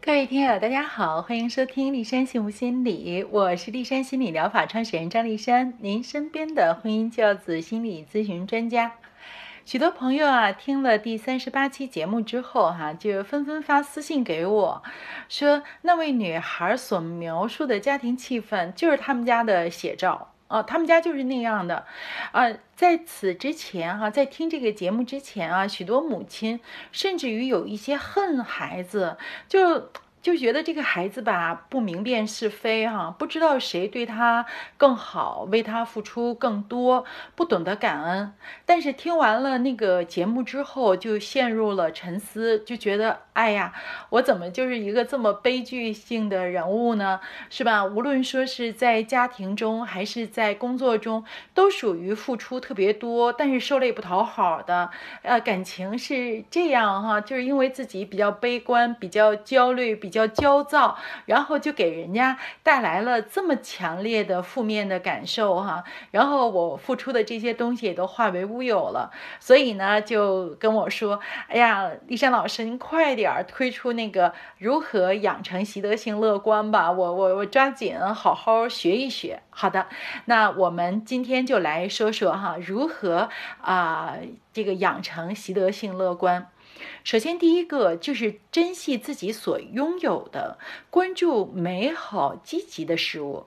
[0.00, 8.92] 各位听友，大家好，欢迎收听丽山幸福心理，我是丽山心理疗法创始人张丽山，您身边的婚姻教子心理咨询专家。
[9.66, 14.82] 许多朋友啊，听了第三十八期节目之后，哈，就纷纷发私信给我，
[15.28, 20.32] 说那位女孩所描述的家庭气氛就是他们家的写照。
[20.48, 21.86] 哦，他们家就是那样的，
[22.32, 26.58] 啊，在此之前哈，在听这个节目之前啊，许多母亲
[26.90, 29.16] 甚至于有一些恨孩子，
[29.48, 29.90] 就。
[30.20, 34.44] 就觉得这个孩子吧不明辨是非哈，不知道谁对他
[34.76, 37.04] 更好，为他付出更多，
[37.36, 38.34] 不懂得感恩。
[38.66, 43.72] 但是听完了那个节目之后，就陷入了沉思，就觉得哎呀，
[44.10, 47.20] 我怎么就是一个这么悲剧性的人物呢？
[47.48, 47.84] 是吧？
[47.84, 51.24] 无论说是在家庭中还是在工作中，
[51.54, 54.90] 都属于付出特别多，但是受累不讨好的。
[55.22, 60.07] 呃，感情是这样哈，就是因为自己比较悲观，比较焦虑，比。
[60.08, 79.42] 比较焦躁，然后就给人家带来了这么强烈的负面的感受哈，然后我付出的这些东西也都化为乌有了，所以呢就跟我说，哎呀，丽珊老师，您快点儿推出那个如何养成习得性乐观吧，我我我抓紧好好学一学。
[79.50, 79.88] 好的，
[80.24, 83.28] 那我们今天就来说说哈，如何
[83.60, 84.14] 啊
[84.54, 86.48] 这个养成习得性乐观。
[87.04, 90.58] 首先，第一个就是珍惜自己所拥有的，
[90.90, 93.46] 关注美好积极的事物。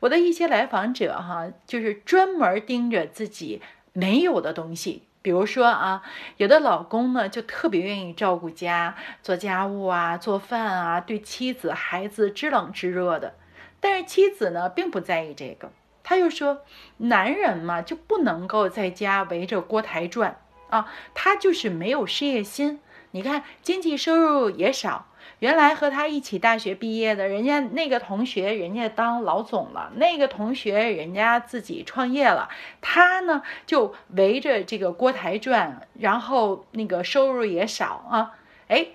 [0.00, 6.02] 我的一些来访者哈，就是专门盯着自己没有的东西，比如说啊，
[6.36, 13.34] 有的老公呢就特别愿意照顾家、做家务啊、做饭啊，对妻子、孩子知冷知热的，
[13.80, 15.72] 但是妻子呢并不在意这个，
[16.02, 16.62] 他又说，
[16.98, 20.42] 男人嘛就不能够在家围着锅台转。
[20.70, 22.80] 啊，他就是没有事业心。
[23.10, 25.06] 你看，经济收入也少。
[25.40, 32.48] 原来和他一起大学毕业的人家那个同学，人家当老总了；那个同学，人家自己创业了。
[32.80, 38.38] 他呢，就围着这个锅台转，然后那个收入也少啊。
[38.68, 38.88] 哎，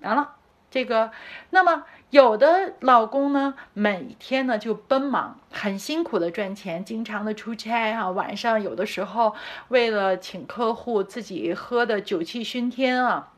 [0.00, 0.36] 完了，
[0.70, 1.10] 这个，
[1.50, 1.84] 那么。
[2.12, 8.10] 有的老公呢，每天呢就奔忙，很辛苦的赚钱，经常的出差哈。
[8.10, 9.34] 晚上有的时候
[9.68, 13.32] 为了请客户，自己喝的酒气熏天啊，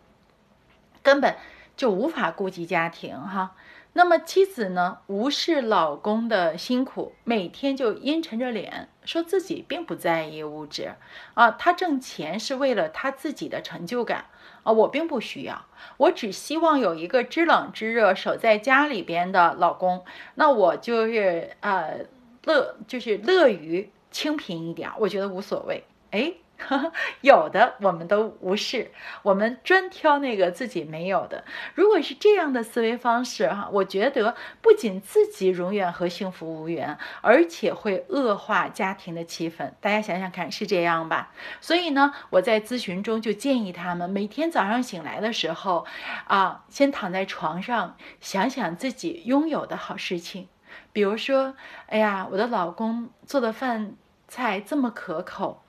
[1.05, 1.37] 根本
[1.77, 3.55] 就无法顾及家庭哈。
[3.93, 10.95] 那么妻子呢，无视老公的辛苦，每天就阴沉着脸，说自己并不在意物质
[11.35, 14.27] 啊，他挣钱是为了他自己的成就感。
[14.63, 15.67] 啊，我并不需要，
[15.99, 20.05] 我只希望有一个知冷知热、守在家里边的老公，
[20.37, 22.07] 那我就是呃
[22.45, 25.85] 乐，就是乐于清贫一点，我觉得无所谓。
[26.11, 26.35] 哎。
[27.21, 28.91] 有的我们都无视，
[29.23, 31.45] 我们专挑那个自己没有的。
[31.75, 39.73] 如果是这样的思维方式，哈，我觉得不仅自己永远和幸福无缘，而且会恶化家庭的气氛。
[39.81, 41.33] 大家想想看，是这样吧？
[41.61, 45.87] 所以呢，我在咨询中就建议他们，每天早上醒来的时候，
[46.27, 50.49] 啊，先躺在床上想想自己拥有的好事情，
[50.93, 51.57] 比如说，
[51.89, 53.97] 哎呀，我的老公做的饭
[54.29, 55.63] 菜这么可口。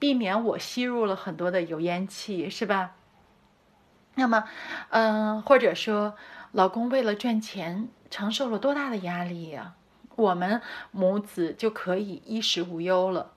[0.00, 2.96] 避免我吸入了很多的油烟气，是吧？
[4.16, 4.44] 那么，
[4.88, 6.16] 嗯，或者说，
[6.50, 9.74] 老公为了赚钱承受了多大的压力呀？
[10.16, 13.32] 我们母子就可以衣食无忧了。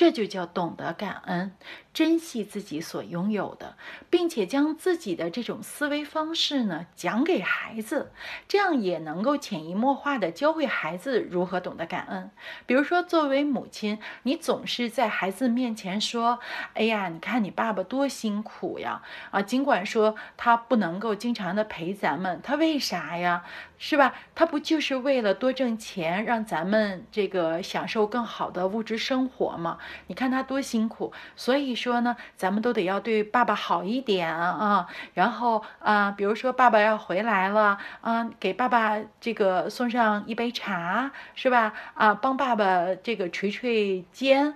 [0.00, 1.52] 这就叫懂得感恩，
[1.92, 3.76] 珍惜自己所拥有的，
[4.08, 8.10] 并且将自己的这种思维方式呢讲给孩子，
[8.48, 12.30] 这样也能够潜移默化的教会孩子如何懂得感恩。
[12.64, 16.38] 比如说，作为母亲，你总是在孩子面前说
[16.72, 23.44] ：“哎呀，你看你爸爸多辛苦呀！”啊，尽管说他不能够经常的陪咱们，他为啥呀？
[23.76, 24.14] 是吧？
[24.34, 29.78] 他不就是为了多挣钱，让咱们这个享受更好的物质生活吗？
[30.06, 34.86] 你看他多辛苦，所以说呢，咱们都得要对爸爸好一点啊。
[35.14, 41.72] 然后啊，比如说爸爸要回来了啊，给爸爸这个送上一杯茶，是吧？
[41.94, 44.54] 啊，帮爸爸这个捶捶肩。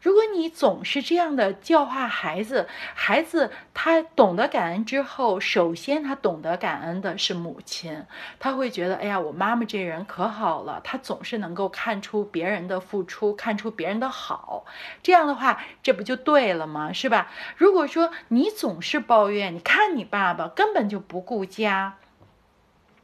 [0.00, 8.06] 如果你总是这样的教化孩子，孩子他懂得感恩之后，首先他懂得感恩的是母亲，
[8.38, 14.64] 他会觉得，哎呀，我妈妈这人可好了，她总是能够看出别人的付出，看出别人的好，
[15.02, 16.94] 这样的话，这不就对了吗？
[16.94, 17.30] 是吧？
[17.58, 21.98] 如果说你总是抱怨，你看你爸爸根本就不顾家，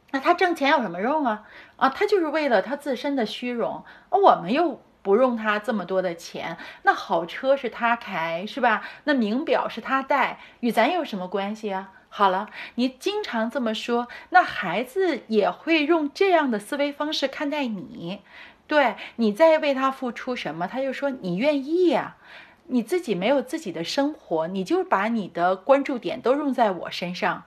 [0.09, 1.43] 那他挣钱有什么用啊？
[1.75, 4.81] 啊，他就是为了他自身的虚荣，我们又。
[5.07, 8.83] 不用他这么多的钱，那好车是他开是吧？
[9.05, 11.93] 那名表是他戴，与咱有什么关系啊？
[12.09, 18.19] 好了，你经常这么说，那孩子也会用这样的思维方式看待你。
[18.67, 22.17] 对你在为他付出什么，他就说你愿意呀。
[22.65, 27.45] 你自己没有自己的生活，你就把你的关注点都用在我身上，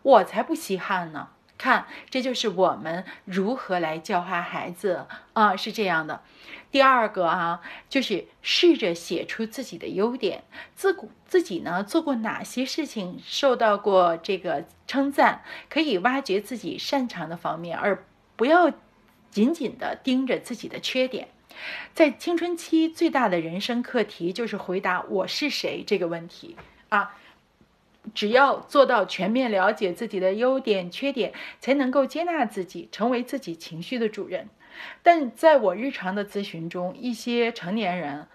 [0.00, 1.28] 我才不稀罕呢。
[1.62, 6.20] 看，这就是我们如何来教化孩子啊，是这样的。
[6.72, 10.42] 第二个啊，就是试着写出自己的优点，
[10.74, 18.04] 自古自己呢做过哪些事情受到过这个称赞，可以挖掘自己擅长的方面，而
[18.34, 18.72] 不要
[19.30, 21.28] 紧紧的盯着自己的缺点。
[21.94, 26.56] 在青春期最大的人生课题就是回答我是谁这个问题
[26.88, 27.14] 啊。
[28.14, 34.48] 只要做到全面了解自己的优点、缺点，才能够接纳自己，成为自己情绪的主人。
[35.02, 38.26] 但在我日常的咨询中，一些成年人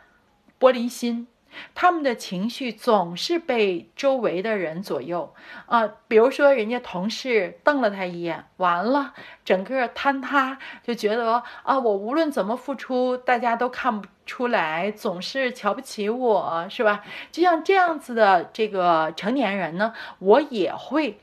[0.59, 1.27] 玻璃心。
[1.75, 5.33] 他们的情绪总是被周围的人左右
[5.65, 9.13] 啊，比如说人家同事瞪了他一眼，完了，
[9.45, 17.03] 整个坍塌，就觉得啊，我无论怎么付出，大家都看不出来，总是瞧不起我，是吧？
[17.31, 21.19] 就像这样子的这个成年人呢，我也会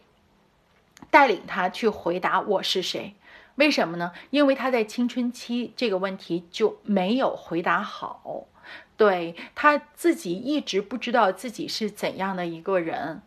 [1.10, 3.14] 带领他去回答我是谁，
[3.56, 4.12] 为什么呢？
[4.30, 8.46] 因为他在青春期这个问题就没有回答好。
[8.96, 13.22] 对他自己一直不知道自己是怎样的一个人，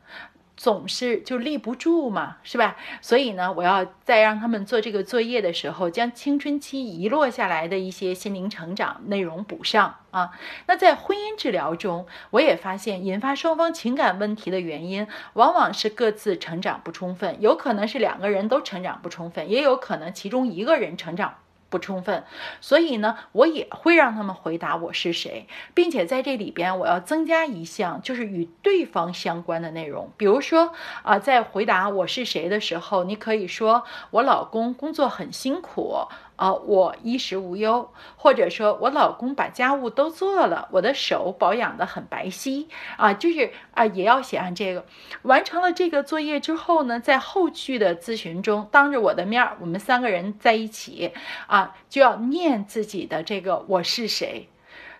[0.55, 2.77] 总是就立不住嘛，是吧？
[3.01, 10.31] 所以呢，我要在让他们做这个作业的时候，将青春期遗落下来的一些心灵成长内容补上啊。
[10.65, 21.35] 那在婚姻治疗中，我也发现，引发双方情感问题的原因，往往是各自成长不充分，有可能是两个人都成长不充分，也有可能其中一个人成长。
[21.69, 22.23] 不充分，
[22.61, 30.11] 所以呢，我也会让他们回答我是谁，并且在这里边我要增加一项，就是与对方相关的内容。
[30.17, 30.73] 比如说
[31.03, 36.07] 啊，在回答我是谁的时候，你可以说我老公工作很辛苦。
[36.37, 44.85] 啊，我衣食无忧，或者说我老公把家务都做了，我的手保养的很白皙啊，就是啊，也要写上这个。
[45.23, 51.11] 完成了这个作业之后呢，在后续的咨询中，当着我的面儿，我们三个人在一起
[51.47, 54.47] 啊，就要念自己的这个我是谁。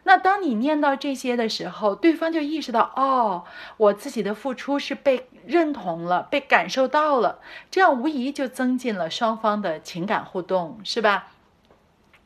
[0.07, 3.44] 那当你念到这些的时候，对方就意识到哦，
[3.75, 7.39] 我自己的付出是被认同了，被感受到了，
[7.69, 11.27] 这样无疑就增进了双方的情感互动，是吧？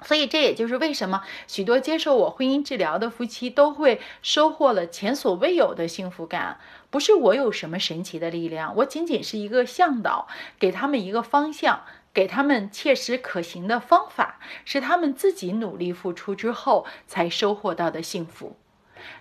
[0.03, 6.59] 所以这也就是为什么许多接受我婚姻治疗的夫妻都会收获了前所未有的幸福感。
[6.91, 10.27] 不是我有什么神奇的力量，我仅仅是一个向导，
[10.59, 11.81] 给他们一个方向。
[12.13, 18.57] 给他们切实可行的方法，是他们自己努力付出之后才收获到的幸福。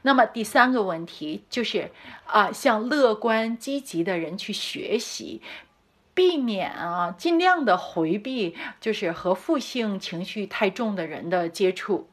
[0.02, 1.90] 那么第三个问题就是
[2.26, 5.40] 啊，向乐观积极的人去学习，
[6.12, 12.10] 避免啊，尽量的回避就是和负性情绪太重的人的接触。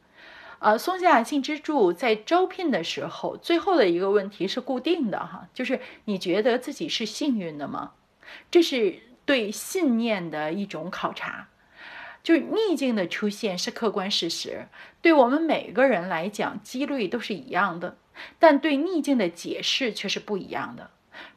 [0.59, 7.93] 呃，松下幸之助在招聘的时候，最后的一个问题是固定的哈，就是你觉得自己是幸运的吗？
[8.51, 9.06] 这是。
[9.27, 11.49] 对信念的一种考察，
[12.23, 14.67] 就是逆境的出现是客观事实，
[15.01, 17.97] 对我们每个人来讲，几率都是一样的，
[18.39, 20.91] 但对逆境的解释却是不一样的。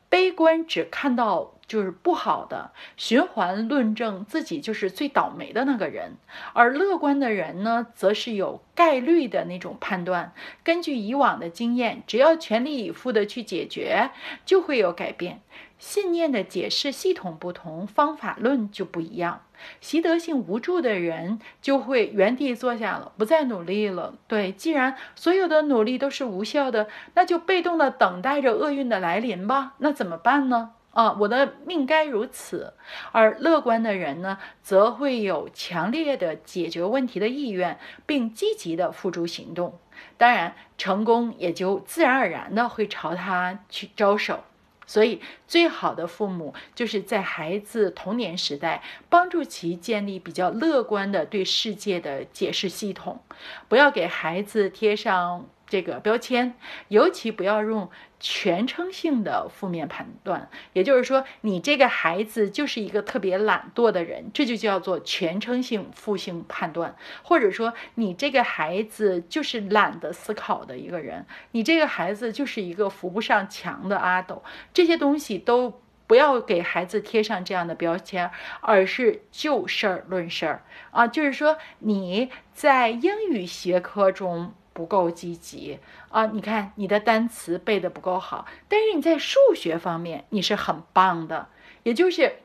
[0.09, 6.17] 悲观只看到就是不好的，循环论证自己就是最倒霉的那个人，
[6.53, 10.33] 而乐观的人呢，则是有概率的那种判断，
[10.65, 14.11] 根据以往的经验，只要全力以赴的去解决，
[14.45, 15.43] 就会有改变。
[15.79, 19.43] 信念的解释系统不同，方法论就不一样。
[19.81, 24.15] 习得性无助的人就会原地坐下了，不再努力了。
[24.27, 29.75] 对，既然所有的努力都是无效的，那就被动的等待着厄运的来临吧。
[29.79, 30.73] 那怎么办呢？
[30.93, 32.75] 啊，我的命该如此。
[33.13, 39.79] 而乐观的人呢，则会有强烈的解决问题的意愿，并积极的付诸行动。
[40.17, 44.45] 当然，成功也就自然而然的会朝他去招手。
[44.87, 53.21] 所以，最好的父母就是在孩子童年时代帮助其建立比较乐观的对世界的解释系统，
[53.69, 55.47] 不要给孩子贴上。
[55.71, 56.55] 这个标签，
[56.89, 60.51] 尤其不要用全称性的负面判断。
[60.73, 66.97] 也就是说，你这个孩子就是一个特别懒惰的人，这就叫做全称性负性判断。
[67.23, 74.43] 或者说，你这个孩子就是懒得思考的一个人，你这个孩子就是一个扶不上墙的阿斗。
[74.75, 78.29] 这些东西都不要给孩子贴上这样的标签，
[78.61, 81.07] 而是就事儿论事儿啊。
[81.07, 84.53] 就是说，你在英语学科中。
[84.81, 86.25] 不够积极啊！
[86.25, 91.49] 你看你的单词背得不够好，但是你在数学方面你是很棒的。
[91.83, 92.37] 也就是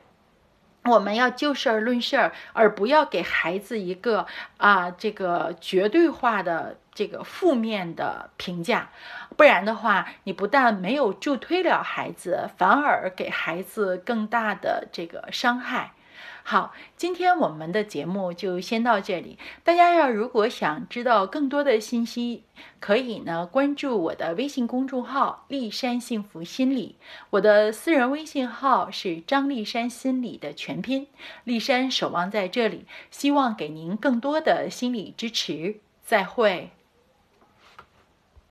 [0.84, 4.26] 我们要就事儿论事儿，而不要给孩子一个
[4.58, 8.90] 啊这个绝对化的这个负面的评价，
[9.34, 15.92] 不然的话，你不但没有助推了孩子，反而给孩子更大的这个伤害。
[16.48, 19.36] 好，今天我们的节目就先到这里。
[19.64, 22.44] 大家要如果想知道更多的信息，
[22.78, 26.98] 可以呢关注我的微信公众号“立山幸福心理”，
[27.30, 31.08] 我的私人微信号是张立山心理的全拼。
[31.42, 35.80] 立山守望在这里，希望给您更多的心理支持。
[36.04, 36.75] 再会。